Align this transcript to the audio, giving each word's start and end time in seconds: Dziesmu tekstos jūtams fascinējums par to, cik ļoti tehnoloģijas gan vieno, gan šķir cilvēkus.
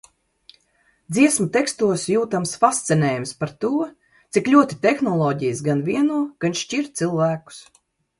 Dziesmu 1.17 1.43
tekstos 1.57 2.05
jūtams 2.13 2.53
fascinējums 2.63 3.33
par 3.43 3.53
to, 3.65 3.69
cik 4.37 4.49
ļoti 4.53 4.79
tehnoloģijas 4.87 5.61
gan 5.69 5.85
vieno, 5.91 6.17
gan 6.47 6.57
šķir 6.63 6.89
cilvēkus. 7.03 7.61